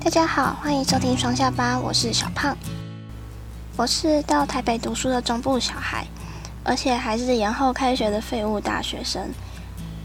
[0.00, 2.56] 大家好，欢迎收听双下巴，我是小胖。
[3.76, 6.06] 我是到台北读书的中部小孩，
[6.62, 9.28] 而且还是延后开学的废物大学生。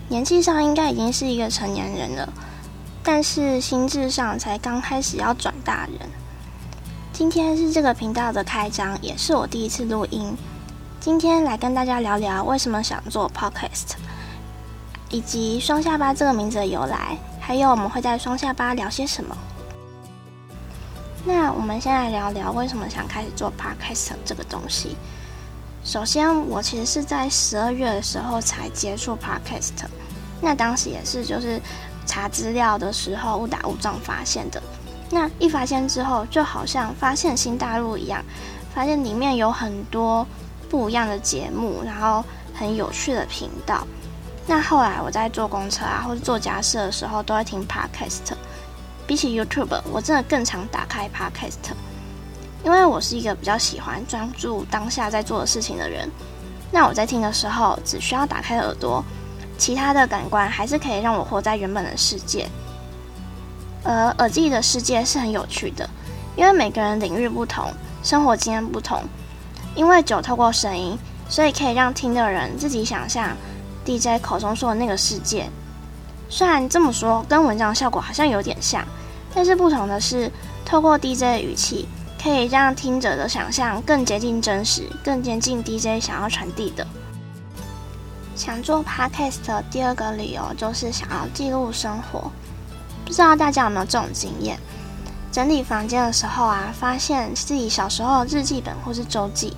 [0.09, 2.33] 年纪上应该已经是一个成年人了，
[3.03, 6.09] 但是心智上才刚开始要转大人。
[7.13, 10.35] 今天是这个频道的开张，也是我第一次录音。
[10.99, 13.91] 今天来跟大家聊聊为什么想做 podcast，
[15.09, 19.37] 以及双下巴这个名字的由来，还有我们会在双下巴聊些什么。
[21.25, 24.97] 那我们先来聊聊为什么想开始做 podcast 这个东西。
[25.83, 29.71] 首先，我其实是在十二月的时候才接触 podcast，
[30.41, 31.61] 那当时也是就是
[32.05, 34.61] 查资料的时候误打误撞发现的。
[35.09, 38.23] 那一发现之后，就好像发现新大陆一样，
[38.73, 40.25] 发现里面有很多
[40.69, 43.85] 不一样的节目，然后很有趣的频道。
[44.45, 48.33] 那后来我在坐公车啊，或者做家事的时候，都会听 podcast。
[49.05, 51.73] 比起 YouTube，我真的更常打开 podcast，
[52.63, 56.09] 因为我是一个比较喜欢专注当下在做的事情的人。
[56.71, 59.03] 那我在听的时候，只需要打开耳朵，
[59.57, 62.47] 其他的感官还是可以让我活在原本的世界。
[63.83, 65.89] 而耳机的世界是很有趣的，
[66.35, 67.65] 因为每个人领域不同，
[68.01, 69.03] 生活经验不同。
[69.75, 73.35] 因为酒透过声音，所以可以让听的人自己想象
[73.85, 75.49] DJ 口中说的那个世界。
[76.29, 78.83] 虽然这么说，跟文章效果好像有点像，
[79.35, 80.31] 但是不同的是，
[80.65, 81.87] 透过 DJ 的语气，
[82.21, 86.85] 可以让听者的想象更接近真实，更接近 DJ 想要传递的。
[88.35, 92.31] 想做 Podcast 的第二个理由就是想要记录生活。
[93.05, 94.57] 不知道大家有没有这种经验？
[95.31, 99.55] 整理房间的时候啊，发现自己小时候日记本或是周记，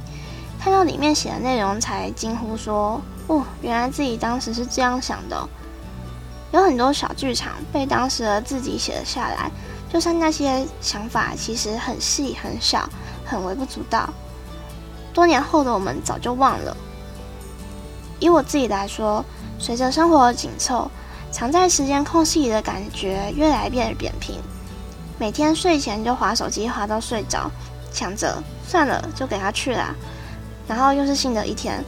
[0.60, 5.48] 看到里面写的内容，才惊呼说：“哦，原来自己当时是这样想的。”
[6.56, 9.52] 有很多小剧场被当时的自己写了下来，
[9.92, 12.90] 就算那些想法其实很细很小，
[13.26, 14.10] 很微不足道，
[15.14, 16.76] 多年后的我们早就忘了。
[18.20, 19.24] 以我自己来说，
[19.60, 20.90] 随着生活的紧凑，
[21.30, 24.40] 藏在时间空隙里的感觉越来越扁平。
[25.20, 27.52] 每天睡前就划手机划到睡着，
[27.92, 29.94] 想着算了就给他去啦，
[30.70, 31.84] 然后又是新的一天，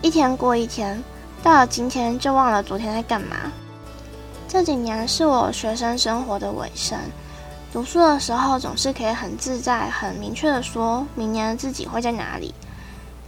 [0.00, 1.04] 一天过一天，
[1.42, 3.36] 到了今天就忘了昨天在干嘛。
[4.56, 6.98] 这几年是我学生生活的尾声，
[7.74, 12.54] 读书的时候总是可以很自在、很明确的说明年自己会在哪里。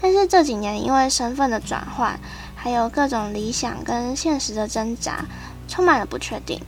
[0.01, 2.19] 但是这几年因为身份的转换，
[2.57, 5.23] 还有各种理想跟现实的挣扎，
[5.69, 6.59] 充满了不确定。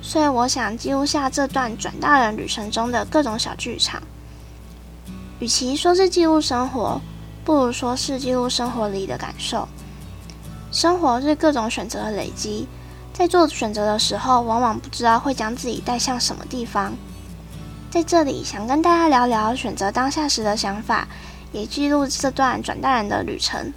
[0.00, 4.02] 所以我想记录下这段转大人旅程中的各种小剧场。
[5.38, 6.98] 与其说是记录生活，
[7.44, 9.68] 不如说是记录生活里的感受。
[10.72, 12.66] 生活是各种选择的累积。
[13.12, 16.94] 在做选择的时候，往往不知道会将自己带向什么地方。
[17.90, 21.08] 在这里，想跟大家聊聊选择当下时的想法，
[21.52, 23.72] 也记录这段转大人的旅程。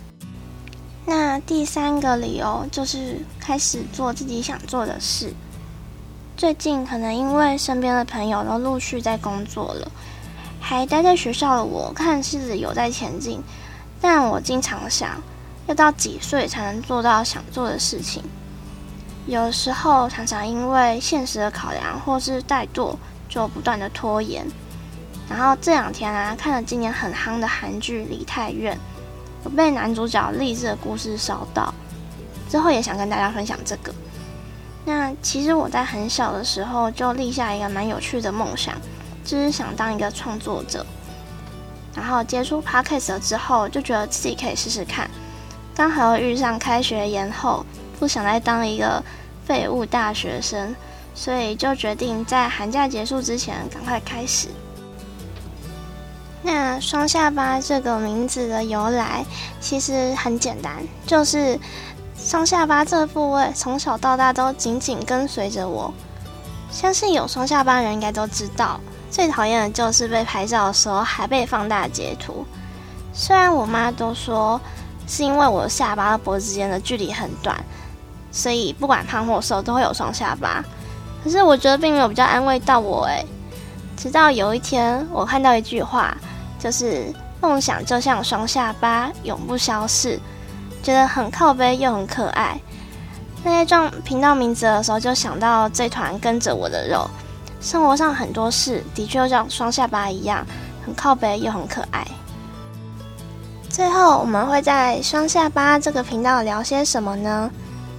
[1.05, 5.33] 那第三个理由就是开始做自己想做的事。
[6.37, 9.91] 最近可能因为身边的朋友都陆续在工作了，
[10.59, 13.41] 还待在学校的我，看似有在前进，
[13.99, 15.21] 但我经常想，
[15.67, 18.23] 要到几岁才能做到想做的事情？
[19.27, 22.95] 有时候常常因为现实的考量或是怠惰，
[23.29, 24.45] 就不断的拖延。
[25.29, 28.75] 然后这两天啊，看了今年很夯的韩剧《梨泰院》，
[29.43, 31.73] 我被男主角励志的故事烧到，
[32.49, 33.93] 之后也想跟大家分享这个。
[34.83, 38.75] 那其实我在很小的时候就立下一个蛮有趣的梦想，
[39.23, 40.85] 就是想当一个创作者。
[41.95, 45.09] 然后接触 podcast 之后，就觉得自己可以试试看。
[45.75, 47.65] 刚好遇上开学延后。
[48.01, 49.03] 不想再当一个
[49.45, 50.75] 废物大学生，
[51.13, 54.47] 所以就决定在寒假结束之前赶快开始。
[56.41, 59.23] 那双下巴这个名字的由来
[59.59, 61.59] 其实很简单，就是
[62.17, 65.93] 双下巴这部位从小到大都紧紧跟随着我。
[66.71, 68.81] 相信有双下巴人应该都知道，
[69.11, 72.43] 最讨厌的就是被拍照的时候还被放大截图。
[73.13, 74.59] 虽然我妈都说
[75.05, 77.63] 是因为我下巴和脖子间的距离很短。
[78.31, 80.63] 所以不管胖或瘦都会有双下巴，
[81.23, 83.25] 可是我觉得并没有比较安慰到我诶。
[83.97, 86.15] 直到有一天我看到一句话，
[86.57, 90.19] 就是梦想就像双下巴，永不消逝，
[90.81, 92.59] 觉得很靠背又很可爱。
[93.43, 97.09] 在撞频道名字的时候，就想到这团跟着我的肉。
[97.59, 100.45] 生活上很多事的确像双下巴一样，
[100.85, 102.05] 很靠背又很可爱。
[103.69, 107.51] 最后我们会在双下巴这个频道聊些什么呢？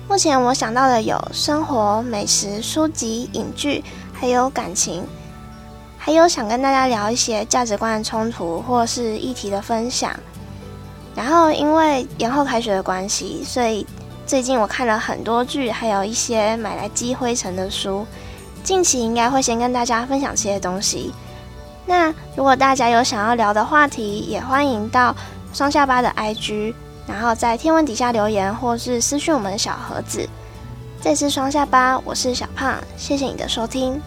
[0.08, 3.82] 目前我想到的有生活、美食、书籍、影剧，
[4.12, 5.06] 还有感情。
[5.96, 10.14] 还有想跟大家聊一些价值观的冲突或是议题的分享。
[11.14, 13.86] 然后因为延后开学的关系，所以
[14.26, 18.04] 最近我看了很多剧，还有一些买来积灰尘的书。
[18.64, 21.12] 近期应该会先跟大家分享这些东西。
[21.86, 25.14] 那如果大家有想要聊的话题，也欢迎到
[25.52, 26.74] 双下巴的 IG，
[27.06, 30.28] 然后在天文底下留言，或是私讯我们的小盒子。
[31.00, 34.00] 这是双下巴，我是小胖，谢谢你的收听。